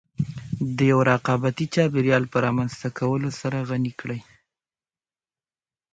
[0.77, 4.19] د يوه رقابتي چاپېريال په رامنځته کولو سره غني کړې.